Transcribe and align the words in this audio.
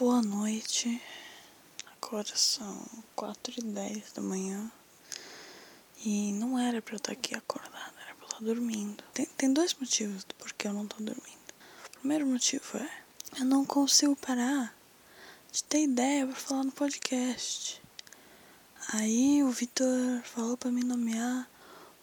Boa 0.00 0.22
noite. 0.22 0.98
Agora 2.00 2.34
são 2.34 2.86
quatro 3.14 3.52
e 3.58 3.62
dez 3.62 4.10
da 4.12 4.22
manhã. 4.22 4.72
E 6.02 6.32
não 6.32 6.58
era 6.58 6.80
pra 6.80 6.94
eu 6.94 6.96
estar 6.96 7.12
aqui 7.12 7.34
acordada, 7.34 7.92
era 8.06 8.14
pra 8.14 8.24
eu 8.24 8.28
estar 8.28 8.42
dormindo. 8.42 9.04
Tem, 9.12 9.26
tem 9.26 9.52
dois 9.52 9.74
motivos 9.74 10.24
do 10.24 10.34
porquê 10.36 10.68
eu 10.68 10.72
não 10.72 10.86
tô 10.86 10.96
dormindo. 11.02 11.52
O 11.86 11.98
primeiro 11.98 12.26
motivo 12.26 12.78
é 12.78 12.90
eu 13.40 13.44
não 13.44 13.62
consigo 13.62 14.16
parar 14.16 14.74
de 15.52 15.62
ter 15.64 15.82
ideia 15.82 16.26
pra 16.26 16.34
falar 16.34 16.64
no 16.64 16.72
podcast. 16.72 17.82
Aí 18.94 19.42
o 19.42 19.50
Vitor 19.50 20.22
falou 20.24 20.56
pra 20.56 20.72
me 20.72 20.82
nomear 20.82 21.46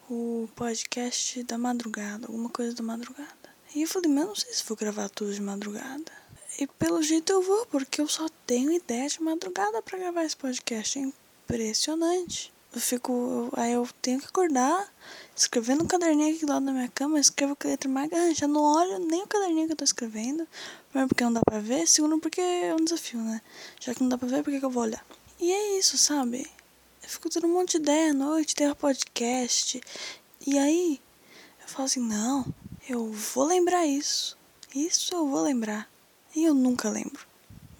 o 0.07 0.47
podcast 0.55 1.41
da 1.45 1.57
madrugada, 1.57 2.27
alguma 2.27 2.51
coisa 2.51 2.75
da 2.75 2.83
madrugada. 2.83 3.49
E 3.73 3.81
eu 3.81 3.87
falei, 3.87 4.11
mas 4.11 4.21
eu 4.21 4.27
não 4.27 4.35
sei 4.35 4.53
se 4.53 4.63
vou 4.65 4.77
gravar 4.77 5.09
tudo 5.09 5.33
de 5.33 5.41
madrugada. 5.41 6.26
E 6.59 6.65
pelo 6.65 7.03
jeito 7.03 7.31
eu 7.31 7.41
vou, 7.41 7.67
porque 7.67 8.01
eu 8.01 8.07
só 8.07 8.27
tenho 8.47 8.71
ideia 8.71 9.07
de 9.07 9.21
madrugada 9.21 9.79
para 9.81 9.99
gravar 9.99 10.23
esse 10.23 10.35
podcast. 10.35 10.97
É 10.97 11.03
impressionante. 11.03 12.51
Eu 12.73 12.81
fico. 12.81 13.49
Aí 13.53 13.73
eu 13.73 13.87
tenho 14.01 14.19
que 14.19 14.25
acordar, 14.25 14.91
escrever 15.35 15.75
no 15.75 15.85
caderninho 15.85 16.35
aqui 16.35 16.45
do 16.45 16.51
lado 16.51 16.65
da 16.65 16.71
minha 16.71 16.87
cama, 16.89 17.19
escrevo 17.19 17.55
com 17.55 17.67
a 17.67 17.71
letra 17.71 17.87
mais 17.87 18.09
grande. 18.09 18.39
Já 18.39 18.47
não 18.47 18.61
olho 18.61 18.97
nem 18.99 19.23
o 19.23 19.27
caderninho 19.27 19.67
que 19.67 19.73
eu 19.73 19.77
tô 19.77 19.83
escrevendo. 19.83 20.47
Primeiro 20.89 21.09
porque 21.09 21.23
não 21.23 21.33
dá 21.33 21.41
pra 21.45 21.59
ver, 21.59 21.87
segundo 21.87 22.19
porque 22.19 22.41
é 22.41 22.73
um 22.73 22.83
desafio, 22.83 23.19
né? 23.19 23.39
Já 23.79 23.93
que 23.93 24.01
não 24.01 24.09
dá 24.09 24.17
pra 24.17 24.27
ver, 24.27 24.43
por 24.43 24.51
que, 24.51 24.65
eu 24.65 24.69
vou 24.69 24.83
olhar? 24.83 25.05
E 25.39 25.51
é 25.51 25.77
isso, 25.77 25.97
sabe? 25.97 26.49
Eu 27.03 27.09
fico 27.09 27.29
tendo 27.29 27.45
um 27.45 27.53
monte 27.53 27.73
de 27.73 27.77
ideia 27.77 28.09
à 28.09 28.13
noite, 28.13 28.55
ter 28.55 28.73
podcast. 28.73 29.79
E 30.45 30.57
aí, 30.57 30.99
eu 31.61 31.67
falo 31.67 31.85
assim, 31.85 32.01
não, 32.01 32.45
eu 32.89 33.11
vou 33.11 33.45
lembrar 33.45 33.85
isso. 33.85 34.35
Isso 34.75 35.13
eu 35.13 35.27
vou 35.27 35.41
lembrar. 35.41 35.87
E 36.37 36.43
eu 36.43 36.53
nunca 36.53 36.87
lembro. 36.87 37.25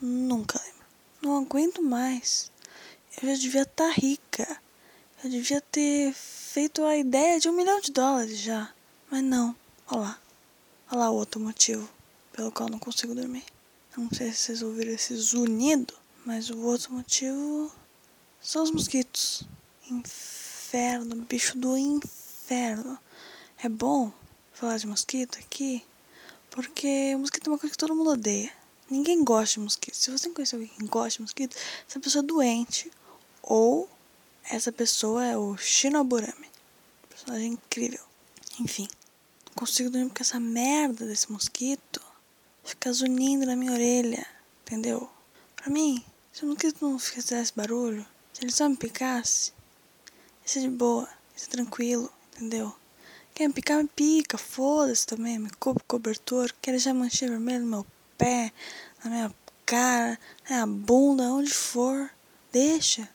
Nunca 0.02 0.60
lembro. 0.60 0.86
Não 1.22 1.38
aguento 1.38 1.80
mais. 1.80 2.52
Eu 3.22 3.30
já 3.30 3.36
devia 3.36 3.62
estar 3.62 3.88
tá 3.88 3.92
rica. 3.92 4.62
Eu 5.24 5.30
devia 5.30 5.62
ter 5.62 6.12
feito 6.12 6.84
a 6.84 6.98
ideia 6.98 7.40
de 7.40 7.48
um 7.48 7.52
milhão 7.52 7.80
de 7.80 7.92
dólares 7.92 8.40
já. 8.40 8.74
Mas 9.12 9.22
não. 9.22 9.56
Olha 9.88 10.02
lá. 10.02 10.20
Olha 10.90 11.00
lá 11.02 11.10
o 11.12 11.14
outro 11.18 11.40
motivo 11.40 11.88
pelo 12.34 12.52
qual 12.52 12.68
não 12.68 12.80
consigo 12.80 13.14
dormir. 13.14 13.46
Não 13.96 14.10
sei 14.10 14.32
se 14.32 14.40
vocês 14.40 14.64
ouviram 14.64 14.92
esse 14.92 15.16
zunido, 15.16 15.94
mas 16.26 16.50
o 16.50 16.58
outro 16.62 16.94
motivo 16.94 17.72
são 18.42 18.64
os 18.64 18.72
mosquitos. 18.72 19.44
Inferno, 19.88 21.16
bicho 21.30 21.56
do 21.60 21.78
inferno. 21.78 22.98
É 23.60 23.70
bom 23.70 24.12
falar 24.52 24.80
de 24.80 24.88
mosquito 24.88 25.38
aqui, 25.38 25.86
porque 26.58 27.16
mosquito 27.18 27.46
é 27.46 27.52
uma 27.52 27.60
coisa 27.60 27.72
que 27.72 27.78
todo 27.78 27.96
mundo 27.96 28.10
odeia. 28.10 28.52
Ninguém 28.90 29.24
gosta 29.24 29.54
de 29.54 29.60
mosquito. 29.60 29.94
Se 29.94 30.10
você 30.10 30.28
conhece 30.32 30.56
alguém 30.56 30.68
que 30.70 30.88
gosta 30.88 31.18
de 31.18 31.22
mosquito, 31.22 31.56
essa 31.88 32.00
pessoa 32.00 32.24
é 32.24 32.26
doente. 32.26 32.92
Ou 33.44 33.88
essa 34.44 34.72
pessoa 34.72 35.24
é 35.24 35.38
o 35.38 35.56
Shinoburami. 35.56 36.50
Personagem 37.10 37.52
incrível. 37.52 38.04
Enfim, 38.60 38.88
não 39.46 39.54
consigo 39.54 39.92
dormir 39.92 40.08
porque 40.08 40.24
essa 40.24 40.40
merda 40.40 41.06
desse 41.06 41.32
mosquito 41.32 42.02
fica 42.64 42.92
zunindo 42.92 43.46
na 43.46 43.56
minha 43.56 43.74
orelha. 43.74 44.26
Entendeu? 44.64 45.08
Pra 45.56 45.70
mim, 45.70 46.04
se 46.34 46.44
o 46.44 46.48
mosquito 46.48 46.82
não 46.82 46.98
fizesse 46.98 47.54
barulho, 47.56 48.04
se 48.34 48.44
ele 48.44 48.52
só 48.52 48.68
me 48.68 48.76
picasse, 48.76 49.54
isso 50.44 50.58
é 50.58 50.62
de 50.64 50.70
boa, 50.70 51.08
isso 51.36 51.46
é 51.46 51.52
tranquilo, 51.52 52.12
entendeu? 52.34 52.76
Quer 53.38 53.50
me 53.50 53.54
picar, 53.54 53.84
me 53.84 53.88
pica, 53.88 54.36
foda-se 54.36 55.06
também, 55.06 55.38
me 55.38 55.52
cobre 55.60 55.84
cobertor, 55.88 56.52
quer 56.60 56.72
deixar 56.72 56.92
manchinha 56.96 57.30
vermelha 57.30 57.60
no 57.60 57.68
meu 57.68 57.86
pé, 58.18 58.52
na 59.04 59.12
minha 59.12 59.36
cara, 59.64 60.20
na 60.50 60.66
minha 60.66 60.84
bunda, 60.84 61.24
onde 61.26 61.54
for, 61.54 62.10
deixa. 62.52 63.08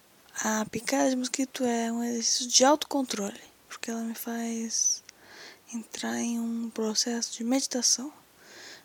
A 0.45 0.65
picada 0.67 1.11
de 1.11 1.17
mosquito 1.17 1.65
é 1.65 1.91
um 1.91 2.05
exercício 2.05 2.47
de 2.47 2.65
autocontrole, 2.65 3.41
porque 3.69 3.91
ela 3.91 4.01
me 4.03 4.15
faz 4.15 5.03
entrar 5.75 6.21
em 6.21 6.39
um 6.39 6.71
processo 6.71 7.37
de 7.37 7.43
meditação. 7.43 8.13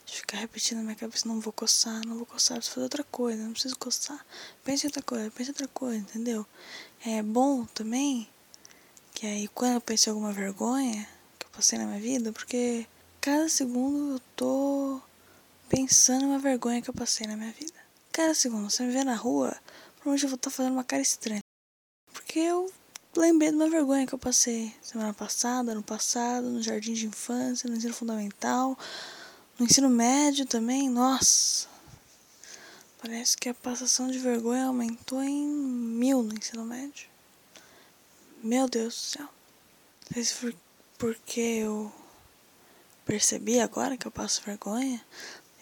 De 0.08 0.16
ficar 0.16 0.38
repetindo 0.38 0.80
na 0.80 0.86
minha 0.86 0.96
cabeça, 0.96 1.28
não 1.28 1.40
vou 1.40 1.54
coçar, 1.54 2.02
não 2.08 2.18
vou 2.18 2.26
coçar, 2.26 2.58
preciso 2.58 2.74
fazer 2.74 2.86
outra 2.86 3.04
coisa, 3.04 3.44
não 3.44 3.52
preciso 3.52 3.78
coçar. 3.78 4.26
Pense 4.64 4.88
em 4.88 4.90
outra 4.90 5.04
coisa, 5.04 5.30
pense 5.30 5.52
em 5.52 5.54
outra 5.54 5.68
coisa, 5.68 6.00
entendeu? 6.00 6.48
É 7.06 7.22
bom 7.22 7.64
também 7.66 8.28
que 9.14 9.28
aí 9.28 9.48
quando 9.50 9.76
eu 9.76 9.82
penso 9.82 10.10
em 10.10 10.14
alguma 10.14 10.34
vergonha, 10.34 11.08
passei 11.58 11.80
na 11.80 11.88
minha 11.88 12.00
vida, 12.00 12.32
porque 12.32 12.86
cada 13.20 13.50
segundo 13.50 14.14
eu 14.14 14.22
tô 14.36 15.02
pensando 15.68 16.28
uma 16.28 16.38
vergonha 16.38 16.84
que 16.84 16.90
eu 16.90 16.94
passei 16.94 17.26
na 17.26 17.36
minha 17.36 17.52
vida. 17.52 17.74
Cada 18.12 18.36
segundo, 18.36 18.70
você 18.70 18.84
me 18.84 18.94
vê 18.94 19.04
na 19.04 19.16
rua, 19.16 19.58
provavelmente 19.96 20.24
eu 20.24 20.30
vou 20.30 20.36
estar 20.36 20.52
tá 20.52 20.56
fazendo 20.56 20.74
uma 20.74 20.84
cara 20.84 21.02
estranha. 21.02 21.42
Porque 22.14 22.38
eu 22.38 22.72
lembrei 23.16 23.50
de 23.50 23.56
uma 23.56 23.68
vergonha 23.68 24.06
que 24.06 24.14
eu 24.14 24.20
passei 24.20 24.72
semana 24.84 25.16
passada, 25.16 25.72
ano 25.72 25.82
passado, 25.82 26.48
no 26.48 26.62
jardim 26.62 26.94
de 26.94 27.08
infância, 27.08 27.68
no 27.68 27.76
ensino 27.76 27.94
fundamental, 27.94 28.78
no 29.58 29.66
ensino 29.66 29.90
médio 29.90 30.46
também. 30.46 30.88
Nossa! 30.88 31.68
Parece 33.02 33.36
que 33.36 33.50
a 33.50 33.54
passação 33.56 34.12
de 34.12 34.20
vergonha 34.20 34.66
aumentou 34.66 35.24
em 35.24 35.44
mil 35.44 36.22
no 36.22 36.36
ensino 36.36 36.64
médio. 36.64 37.10
Meu 38.44 38.70
Deus 38.70 38.94
do 38.94 39.18
céu. 39.18 39.30
Não 40.08 40.14
sei 40.14 40.24
se 40.24 40.34
foi 40.36 40.56
porque 40.98 41.40
eu 41.40 41.92
percebi 43.06 43.60
agora 43.60 43.96
que 43.96 44.08
eu 44.08 44.12
passo 44.12 44.42
vergonha, 44.42 45.04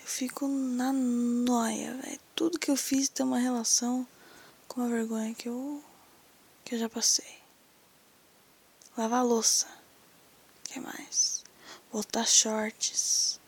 eu 0.02 0.08
fico 0.08 0.48
na 0.48 0.94
noia, 0.94 1.94
velho. 1.96 2.20
Tudo 2.34 2.60
que 2.60 2.72
eu 2.72 2.76
fiz 2.76 3.10
tem 3.10 3.26
uma 3.26 3.40
relação 3.40 4.08
com 4.68 4.82
a 4.82 4.88
vergonha 4.88 5.34
que 5.36 5.48
eu 5.48 5.84
que 6.64 6.76
eu 6.76 6.80
já 6.80 6.90
passei. 6.90 7.38
Lavar 8.98 9.24
louça. 9.26 9.68
que 10.64 10.80
mais? 10.80 11.44
Botar 11.92 12.26
shorts. 12.26 13.40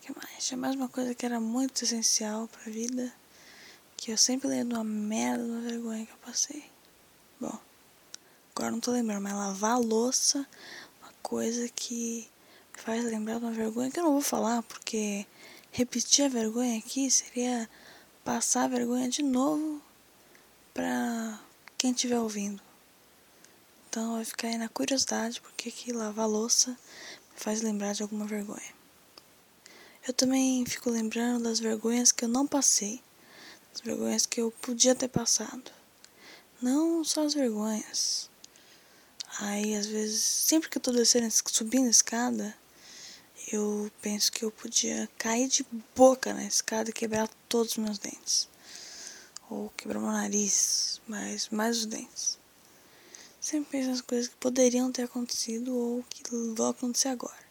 que 0.00 0.12
mais? 0.16 0.46
Tinha 0.46 0.56
mais 0.56 0.74
uma 0.74 0.88
coisa 0.88 1.14
que 1.14 1.26
era 1.26 1.38
muito 1.38 1.84
essencial 1.84 2.48
pra 2.48 2.72
vida, 2.72 3.12
que 3.96 4.10
eu 4.10 4.16
sempre 4.16 4.48
lembro 4.48 4.76
uma 4.76 4.84
merda, 4.84 5.44
uma 5.44 5.60
vergonha 5.60 6.06
que 6.06 6.12
eu 6.12 6.18
passei. 6.18 6.64
Bom, 7.38 7.58
agora 8.54 8.70
não 8.70 8.80
tô 8.80 8.92
lembrando, 8.92 9.22
mas 9.22 9.34
lavar 9.34 9.78
louça 9.78 10.46
coisa 11.22 11.68
que 11.68 12.28
faz 12.72 13.04
lembrar 13.04 13.38
de 13.38 13.44
uma 13.44 13.52
vergonha 13.52 13.90
que 13.90 14.00
eu 14.00 14.04
não 14.04 14.12
vou 14.12 14.22
falar, 14.22 14.62
porque 14.62 15.26
repetir 15.70 16.24
a 16.24 16.28
vergonha 16.28 16.78
aqui 16.78 17.10
seria 17.10 17.68
passar 18.24 18.64
a 18.64 18.68
vergonha 18.68 19.08
de 19.08 19.22
novo 19.22 19.80
para 20.72 21.38
quem 21.76 21.92
estiver 21.92 22.18
ouvindo. 22.18 22.62
Então 23.88 24.14
vai 24.14 24.24
ficar 24.24 24.48
aí 24.48 24.56
na 24.56 24.68
curiosidade 24.68 25.40
porque 25.40 25.70
que 25.70 25.92
lavar 25.92 26.28
louça 26.28 26.70
me 26.70 27.36
faz 27.36 27.60
lembrar 27.60 27.92
de 27.92 28.02
alguma 28.02 28.26
vergonha. 28.26 28.80
Eu 30.06 30.14
também 30.14 30.64
fico 30.64 30.90
lembrando 30.90 31.44
das 31.44 31.60
vergonhas 31.60 32.12
que 32.12 32.24
eu 32.24 32.28
não 32.28 32.46
passei, 32.46 33.02
das 33.72 33.82
vergonhas 33.82 34.26
que 34.26 34.40
eu 34.40 34.50
podia 34.62 34.94
ter 34.94 35.08
passado. 35.08 35.70
Não 36.62 37.04
só 37.04 37.24
as 37.24 37.34
vergonhas, 37.34 38.29
Aí, 39.40 39.74
às 39.74 39.86
vezes, 39.86 40.22
sempre 40.22 40.68
que 40.68 40.76
eu 40.76 40.82
tô 40.82 40.92
descendo, 40.92 41.26
subindo 41.30 41.86
a 41.86 41.90
escada, 41.90 42.54
eu 43.50 43.90
penso 44.02 44.30
que 44.30 44.44
eu 44.44 44.50
podia 44.50 45.08
cair 45.16 45.48
de 45.48 45.64
boca 45.96 46.34
na 46.34 46.44
escada 46.44 46.90
e 46.90 46.92
quebrar 46.92 47.26
todos 47.48 47.72
os 47.72 47.78
meus 47.78 47.98
dentes. 47.98 48.46
Ou 49.48 49.70
quebrar 49.78 49.98
meu 49.98 50.12
nariz, 50.12 51.00
mas 51.08 51.48
mais 51.48 51.78
os 51.78 51.86
dentes. 51.86 52.38
Sempre 53.40 53.70
penso 53.70 53.88
nas 53.88 54.02
coisas 54.02 54.28
que 54.28 54.36
poderiam 54.36 54.92
ter 54.92 55.04
acontecido 55.04 55.74
ou 55.74 56.04
que 56.10 56.22
vão 56.54 56.68
acontecer 56.68 57.08
agora. 57.08 57.48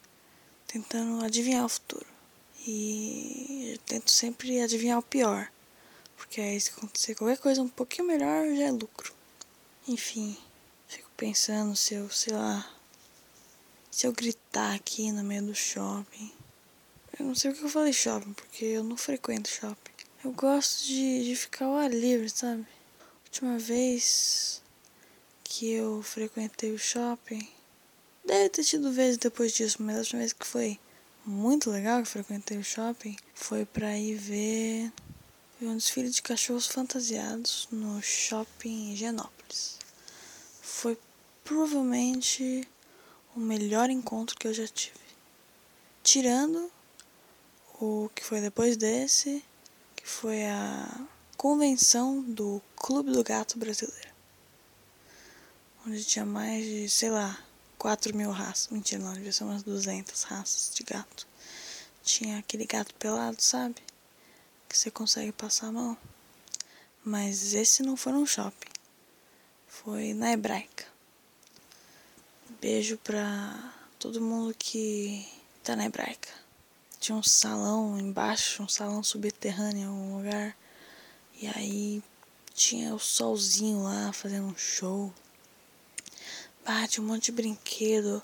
Tentando 0.68 1.26
adivinhar 1.26 1.66
o 1.66 1.70
futuro. 1.70 2.06
E 2.68 3.72
eu 3.74 3.80
tento 3.80 4.12
sempre 4.12 4.62
adivinhar 4.62 5.00
o 5.00 5.04
pior. 5.04 5.52
Porque 6.16 6.40
aí 6.40 6.62
se 6.62 6.70
acontecer 6.70 7.16
qualquer 7.16 7.40
coisa 7.40 7.64
um 7.64 7.68
pouquinho 7.68 8.08
melhor 8.08 8.46
já 8.56 8.66
é 8.66 8.72
lucro. 8.72 9.12
Enfim 9.88 10.38
pensando 11.20 11.76
se 11.76 11.96
eu, 11.96 12.10
sei 12.10 12.34
lá, 12.34 12.66
se 13.92 14.08
eu 14.08 14.14
gritar 14.14 14.74
aqui 14.74 15.12
no 15.12 15.22
meio 15.22 15.44
do 15.44 15.54
shopping. 15.54 16.32
Eu 17.20 17.26
não 17.26 17.36
sei 17.36 17.52
o 17.52 17.54
que 17.54 17.62
eu 17.62 17.70
falei 17.70 17.92
shopping, 17.92 18.32
porque 18.32 18.64
eu 18.64 18.86
não 18.86 18.96
frequento 18.96 19.50
shopping. 19.50 19.92
Eu 20.24 20.32
gosto 20.32 20.86
de, 20.86 21.26
de 21.26 21.36
ficar 21.36 21.66
ao 21.66 21.76
ar 21.76 21.94
livre, 21.94 22.30
sabe? 22.30 22.66
Última 23.26 23.60
vez 23.60 24.62
que 25.44 25.70
eu 25.70 26.02
frequentei 26.02 26.72
o 26.72 26.80
shopping, 26.80 27.46
deve 28.24 28.48
ter 28.48 28.64
tido 28.64 28.90
vezes 28.90 29.18
depois 29.18 29.52
disso, 29.52 29.84
mas 29.84 29.98
a 29.98 30.00
última 30.00 30.20
vez 30.20 30.32
que 30.32 30.48
foi 30.48 30.80
muito 31.26 31.70
legal 31.70 32.02
que 32.02 32.08
frequentei 32.08 32.58
o 32.58 32.64
shopping 32.64 33.18
foi 33.34 33.66
pra 33.66 33.98
ir 33.98 34.16
ver, 34.16 34.94
ver 35.60 35.68
um 35.68 35.76
desfile 35.76 36.10
de 36.10 36.22
cachorros 36.22 36.68
fantasiados 36.68 37.68
no 37.72 38.02
shopping 38.02 38.96
Genópolis. 38.96 39.78
Foi 40.62 40.98
provavelmente 41.50 42.64
o 43.36 43.40
melhor 43.40 43.90
encontro 43.90 44.38
que 44.38 44.48
eu 44.48 44.54
já 44.54 44.68
tive. 44.68 45.00
Tirando 46.04 46.72
o 47.82 48.08
que 48.14 48.24
foi 48.24 48.40
depois 48.40 48.78
desse, 48.78 49.44
que 49.96 50.08
foi 50.08 50.46
a 50.46 51.08
convenção 51.36 52.22
do 52.22 52.62
Clube 52.76 53.12
do 53.12 53.24
Gato 53.24 53.58
Brasileiro. 53.58 54.10
Onde 55.88 56.04
tinha 56.04 56.24
mais 56.24 56.64
de, 56.64 56.88
sei 56.88 57.10
lá, 57.10 57.44
4 57.80 58.16
mil 58.16 58.30
raças. 58.30 58.68
Mentira, 58.68 59.02
não, 59.02 59.14
devia 59.14 59.34
ser 59.34 59.44
umas 59.44 59.64
200 59.64 60.22
raças 60.22 60.72
de 60.76 60.84
gato. 60.84 61.28
Tinha 62.04 62.38
aquele 62.38 62.68
gato 62.68 62.94
pelado, 62.94 63.42
sabe? 63.42 63.78
Que 64.68 64.78
você 64.78 64.92
consegue 64.92 65.32
passar 65.32 65.70
a 65.70 65.72
mão. 65.72 65.98
Mas 67.04 67.56
esse 67.56 67.82
não 67.82 67.98
foi 67.98 68.12
no 68.12 68.28
shopping. 68.28 68.70
Foi 69.68 70.14
na 70.14 70.32
Hebraica. 70.32 70.99
Beijo 72.62 72.98
pra 72.98 73.74
todo 73.98 74.20
mundo 74.20 74.54
que 74.54 75.26
tá 75.64 75.78
na 75.78 75.86
Hebraica. 75.86 76.28
Tinha 77.00 77.18
um 77.18 77.24
salão 77.24 77.98
embaixo, 77.98 78.62
um 78.62 78.68
salão 78.68 79.02
subterrâneo 79.02 79.88
algum 79.88 80.18
lugar. 80.18 80.58
E 81.42 81.48
aí 81.48 82.04
tinha 82.54 82.94
o 82.94 83.00
solzinho 83.00 83.84
lá 83.84 84.12
fazendo 84.12 84.48
um 84.48 84.58
show. 84.58 85.14
Ah, 86.66 86.86
tinha 86.86 87.02
um 87.02 87.08
monte 87.08 87.28
de 87.28 87.32
brinquedo. 87.32 88.22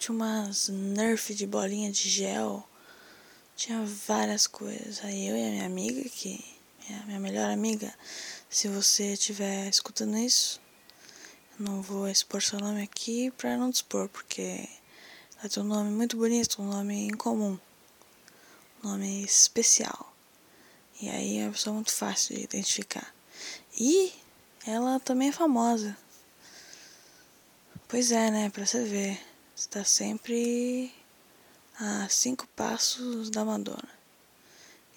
Tinha 0.00 0.16
umas 0.16 0.66
Nerf 0.68 1.32
de 1.32 1.46
bolinha 1.46 1.92
de 1.92 2.08
gel. 2.10 2.68
Tinha 3.54 3.84
várias 3.84 4.48
coisas. 4.48 4.98
Aí 5.04 5.28
eu 5.28 5.36
e 5.36 5.46
a 5.46 5.50
minha 5.50 5.66
amiga, 5.66 6.08
que 6.08 6.44
é 6.90 6.94
a 6.94 7.06
minha 7.06 7.20
melhor 7.20 7.48
amiga, 7.50 7.94
se 8.50 8.66
você 8.66 9.12
estiver 9.12 9.68
escutando 9.68 10.18
isso, 10.18 10.60
não 11.58 11.80
vou 11.80 12.08
expor 12.08 12.42
seu 12.42 12.58
nome 12.58 12.82
aqui 12.82 13.30
pra 13.32 13.56
não 13.56 13.70
dispor, 13.70 14.08
porque 14.08 14.68
é 15.42 15.60
um 15.60 15.64
nome 15.64 15.90
muito 15.90 16.16
bonito, 16.16 16.60
um 16.60 16.66
nome 16.66 17.06
incomum, 17.06 17.58
um 18.82 18.88
nome 18.88 19.22
especial. 19.22 20.12
E 21.00 21.08
aí 21.08 21.38
é 21.38 21.44
uma 21.44 21.52
pessoa 21.52 21.74
muito 21.74 21.92
fácil 21.92 22.34
de 22.34 22.42
identificar. 22.42 23.14
E 23.78 24.12
ela 24.66 24.98
também 25.00 25.28
é 25.28 25.32
famosa. 25.32 25.96
Pois 27.88 28.10
é, 28.10 28.30
né? 28.30 28.50
Pra 28.50 28.64
você 28.64 28.84
ver. 28.84 29.20
Você 29.54 29.68
tá 29.68 29.84
sempre 29.84 30.92
a 31.78 32.08
cinco 32.08 32.46
passos 32.56 33.30
da 33.30 33.44
Madonna. 33.44 33.88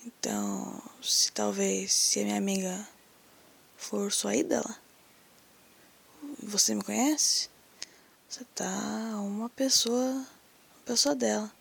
Então, 0.06 0.82
se 1.02 1.32
talvez, 1.32 1.94
se 1.94 2.22
a 2.22 2.24
minha 2.24 2.38
amiga 2.38 2.88
for 3.76 4.12
sua 4.12 4.36
ídola, 4.36 4.76
você 6.50 6.74
me 6.74 6.84
conhece? 6.84 7.50
Você 8.28 8.44
tá 8.56 8.70
uma 9.22 9.50
pessoa, 9.50 10.12
uma 10.12 10.84
pessoa 10.86 11.16
dela. 11.16 11.52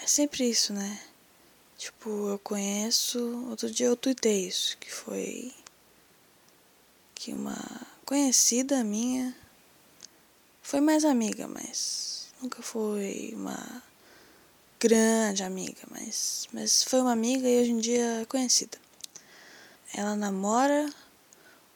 É 0.00 0.06
sempre 0.06 0.48
isso, 0.48 0.72
né? 0.72 1.00
Tipo, 1.76 2.28
eu 2.28 2.38
conheço. 2.38 3.18
Outro 3.48 3.70
dia 3.70 3.86
eu 3.86 3.96
tuitei 3.96 4.46
isso, 4.46 4.76
que 4.78 4.92
foi 4.92 5.52
que 7.14 7.32
uma 7.32 7.56
conhecida 8.04 8.84
minha 8.84 9.34
foi 10.62 10.80
mais 10.80 11.04
amiga, 11.04 11.48
mas 11.48 12.28
nunca 12.40 12.62
foi 12.62 13.32
uma 13.34 13.82
grande 14.78 15.42
amiga, 15.42 15.80
mas, 15.90 16.46
mas 16.52 16.82
foi 16.82 17.00
uma 17.00 17.12
amiga 17.12 17.48
e 17.48 17.60
hoje 17.60 17.70
em 17.70 17.78
dia 17.78 18.20
é 18.22 18.24
conhecida. 18.26 18.78
Ela 19.94 20.14
namora 20.14 20.92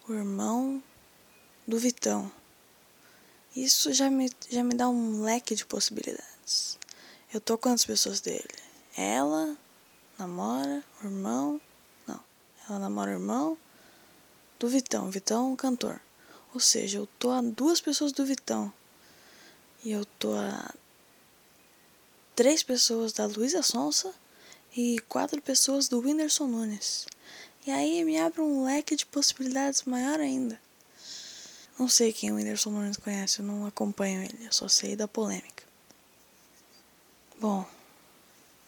o 0.08 0.12
irmão 0.12 0.82
do 1.70 1.78
Vitão. 1.78 2.30
Isso 3.54 3.92
já 3.92 4.10
me, 4.10 4.30
já 4.50 4.62
me 4.64 4.74
dá 4.74 4.88
um 4.88 5.22
leque 5.22 5.54
de 5.54 5.64
possibilidades. 5.64 6.76
Eu 7.32 7.40
tô 7.40 7.56
com 7.56 7.68
quantas 7.68 7.84
pessoas 7.84 8.20
dele? 8.20 8.48
Ela 8.96 9.56
namora 10.18 10.84
o 11.00 11.06
irmão. 11.06 11.60
Não, 12.06 12.20
ela 12.68 12.78
namora 12.80 13.12
o 13.12 13.14
irmão 13.14 13.56
do 14.58 14.68
Vitão. 14.68 15.10
Vitão 15.10 15.52
é 15.54 15.56
cantor. 15.56 16.00
Ou 16.52 16.58
seja, 16.60 16.98
eu 16.98 17.08
tô 17.18 17.30
a 17.30 17.40
duas 17.40 17.80
pessoas 17.80 18.10
do 18.10 18.26
Vitão. 18.26 18.72
E 19.84 19.92
eu 19.92 20.04
tô 20.04 20.34
a 20.34 20.74
três 22.34 22.64
pessoas 22.64 23.12
da 23.12 23.26
Luísa 23.26 23.62
Sonsa 23.62 24.12
e 24.76 24.98
quatro 25.08 25.40
pessoas 25.40 25.88
do 25.88 26.00
Whindersson 26.00 26.48
Nunes. 26.48 27.06
E 27.64 27.70
aí 27.70 28.04
me 28.04 28.18
abre 28.18 28.40
um 28.40 28.64
leque 28.64 28.96
de 28.96 29.06
possibilidades 29.06 29.84
maior 29.84 30.18
ainda. 30.18 30.60
Não 31.80 31.88
sei 31.88 32.12
quem 32.12 32.30
o 32.30 32.34
Whindersson 32.34 32.72
Nunes 32.72 32.98
conhece, 32.98 33.38
eu 33.38 33.46
não 33.46 33.64
acompanho 33.64 34.22
ele, 34.22 34.44
eu 34.44 34.52
só 34.52 34.68
sei 34.68 34.94
da 34.94 35.08
polêmica. 35.08 35.64
Bom, 37.40 37.66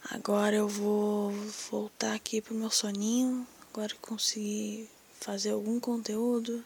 agora 0.09 0.55
eu 0.55 0.67
vou 0.67 1.31
voltar 1.69 2.15
aqui 2.15 2.41
pro 2.41 2.55
meu 2.55 2.71
soninho. 2.71 3.47
Agora 3.69 3.89
que 3.89 3.99
consegui 3.99 4.89
fazer 5.19 5.51
algum 5.51 5.79
conteúdo, 5.79 6.65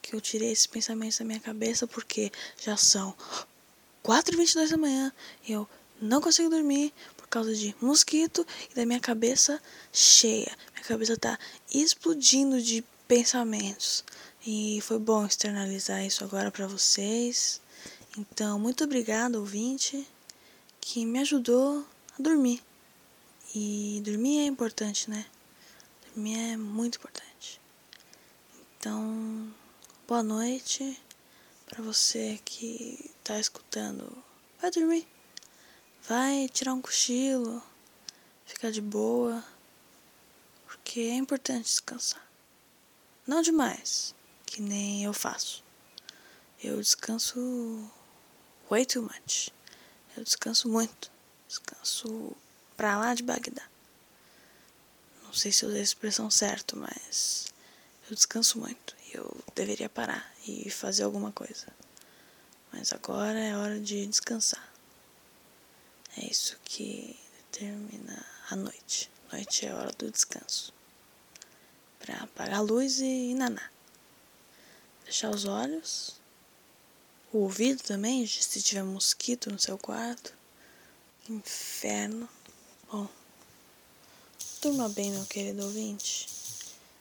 que 0.00 0.16
eu 0.16 0.22
tirei 0.22 0.50
esses 0.50 0.66
pensamentos 0.66 1.18
da 1.18 1.24
minha 1.26 1.38
cabeça, 1.38 1.86
porque 1.86 2.32
já 2.58 2.78
são 2.78 3.14
4h22 4.02 4.70
da 4.70 4.78
manhã 4.78 5.12
e 5.46 5.52
eu 5.52 5.68
não 6.00 6.22
consigo 6.22 6.48
dormir 6.48 6.94
por 7.14 7.28
causa 7.28 7.54
de 7.54 7.76
mosquito 7.78 8.46
e 8.70 8.74
da 8.74 8.86
minha 8.86 9.00
cabeça 9.00 9.60
cheia. 9.92 10.50
Minha 10.72 10.86
cabeça 10.86 11.14
tá 11.14 11.38
explodindo 11.70 12.58
de 12.62 12.82
pensamentos. 13.06 14.02
E 14.50 14.80
foi 14.80 14.98
bom 14.98 15.26
externalizar 15.26 16.02
isso 16.06 16.24
agora 16.24 16.50
para 16.50 16.66
vocês. 16.66 17.60
Então, 18.16 18.58
muito 18.58 18.82
obrigado, 18.82 19.34
ouvinte, 19.34 20.08
que 20.80 21.04
me 21.04 21.18
ajudou 21.18 21.86
a 22.18 22.22
dormir. 22.22 22.62
E 23.54 24.00
dormir 24.02 24.38
é 24.38 24.46
importante, 24.46 25.10
né? 25.10 25.26
Dormir 26.06 26.38
é 26.52 26.56
muito 26.56 26.96
importante. 26.96 27.60
Então, 28.78 29.52
boa 30.06 30.22
noite 30.22 30.98
para 31.66 31.84
você 31.84 32.40
que 32.42 33.10
tá 33.22 33.38
escutando. 33.38 34.10
Vai 34.62 34.70
dormir. 34.70 35.06
Vai 36.08 36.48
tirar 36.48 36.72
um 36.72 36.80
cochilo, 36.80 37.62
ficar 38.46 38.70
de 38.70 38.80
boa, 38.80 39.44
porque 40.66 41.00
é 41.00 41.16
importante 41.16 41.64
descansar. 41.64 42.26
Não 43.26 43.42
demais, 43.42 44.14
que 44.48 44.62
nem 44.62 45.04
eu 45.04 45.12
faço. 45.12 45.62
Eu 46.62 46.80
descanso 46.80 47.38
way 48.68 48.84
too 48.84 49.02
much. 49.02 49.50
Eu 50.16 50.24
descanso 50.24 50.68
muito. 50.68 51.10
Descanso 51.46 52.36
pra 52.76 52.98
lá 52.98 53.14
de 53.14 53.22
Bagdá. 53.22 53.62
Não 55.22 55.32
sei 55.32 55.52
se 55.52 55.64
eu 55.64 55.68
usei 55.68 55.80
a 55.80 55.84
expressão 55.84 56.30
certo, 56.30 56.76
mas 56.76 57.46
eu 58.08 58.14
descanso 58.14 58.58
muito. 58.58 58.96
E 59.06 59.16
eu 59.16 59.36
deveria 59.54 59.88
parar 59.88 60.32
e 60.46 60.70
fazer 60.70 61.04
alguma 61.04 61.30
coisa. 61.30 61.66
Mas 62.72 62.92
agora 62.92 63.38
é 63.38 63.56
hora 63.56 63.78
de 63.78 64.06
descansar. 64.06 64.66
É 66.16 66.24
isso 66.24 66.58
que 66.64 67.18
determina 67.52 68.24
a 68.50 68.56
noite. 68.56 69.10
Noite 69.30 69.66
é 69.66 69.70
a 69.70 69.76
hora 69.76 69.92
do 69.92 70.10
descanso. 70.10 70.72
Para 71.98 72.16
apagar 72.24 72.58
a 72.58 72.62
luz 72.62 72.98
e 73.00 73.34
naná. 73.34 73.70
Fechar 75.08 75.30
os 75.30 75.46
olhos. 75.46 76.16
O 77.32 77.38
ouvido 77.38 77.82
também, 77.82 78.26
se 78.26 78.60
tiver 78.60 78.82
mosquito 78.82 79.50
no 79.50 79.58
seu 79.58 79.78
quarto. 79.78 80.34
Inferno. 81.30 82.28
Bom, 82.92 83.08
durma 84.60 84.86
bem, 84.90 85.10
meu 85.10 85.24
querido 85.24 85.64
ouvinte. 85.64 86.28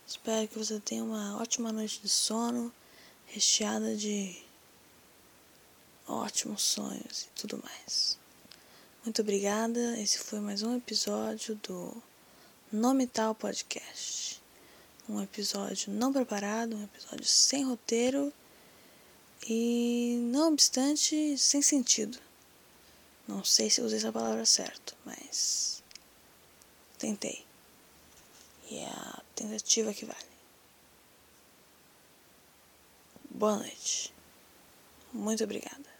Espero 0.07 0.47
que 0.47 0.57
você 0.57 0.79
tenha 0.79 1.03
uma 1.03 1.37
ótima 1.41 1.73
noite 1.73 1.99
de 2.01 2.07
sono, 2.07 2.71
recheada 3.25 3.93
de 3.93 4.41
ótimos 6.07 6.61
sonhos 6.61 7.23
e 7.23 7.27
tudo 7.35 7.61
mais. 7.61 8.17
Muito 9.03 9.21
obrigada. 9.21 9.99
Esse 9.99 10.19
foi 10.19 10.39
mais 10.39 10.63
um 10.63 10.77
episódio 10.77 11.55
do 11.55 12.01
Nome 12.71 13.05
Tal 13.05 13.35
Podcast. 13.35 14.41
Um 15.09 15.21
episódio 15.21 15.91
não 15.93 16.11
preparado, 16.11 16.75
um 16.75 16.83
episódio 16.83 17.25
sem 17.25 17.63
roteiro 17.63 18.33
e, 19.47 20.19
não 20.31 20.51
obstante, 20.51 21.37
sem 21.37 21.61
sentido. 21.61 22.19
Não 23.27 23.43
sei 23.43 23.69
se 23.69 23.81
usei 23.81 23.97
essa 23.97 24.11
palavra 24.11 24.45
certo, 24.45 24.95
mas 25.05 25.83
tentei. 26.97 27.45
E 28.69 28.79
é 28.79 28.89
a 28.89 29.21
tentativa 29.33 29.93
que 29.93 30.05
vale. 30.05 30.37
Boa 33.29 33.57
noite. 33.57 34.13
Muito 35.13 35.43
obrigada. 35.43 35.96